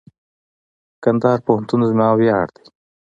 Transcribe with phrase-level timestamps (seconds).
[1.03, 2.63] کندهار پوهنتون زما ویاړ دئ.